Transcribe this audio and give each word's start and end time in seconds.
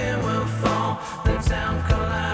We'll 0.00 0.46
fall 0.46 1.00
the 1.24 1.36
town 1.42 1.82
collapse. 1.88 2.27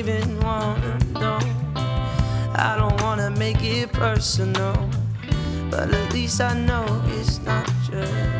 even 0.00 0.40
wanna 0.40 0.98
know. 1.12 1.38
I 2.54 2.74
don't 2.78 2.98
wanna 3.02 3.30
make 3.32 3.62
it 3.62 3.92
personal, 3.92 4.88
but 5.70 5.92
at 5.92 6.12
least 6.14 6.40
I 6.40 6.54
know 6.54 6.86
it's 7.18 7.38
not 7.40 7.66
just. 7.86 8.39